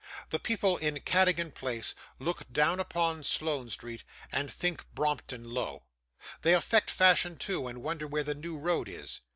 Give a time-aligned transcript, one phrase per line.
[0.31, 5.83] The people in Cadogan Place look down upon Sloane Street, and think Brompton low.
[6.41, 9.19] They affect fashion too, and wonder where the New Road is.